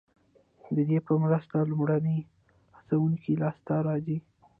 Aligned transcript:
ددې 0.75 0.99
په 1.07 1.13
مرسته 1.23 1.55
لومړني 1.71 2.19
هڅوونکي 2.77 3.31
لاسته 3.41 3.73
راځي. 3.87 4.17